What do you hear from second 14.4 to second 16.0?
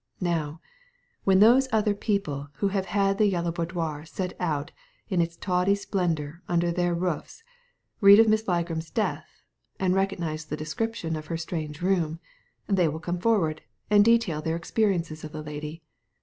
their experiences of the lady.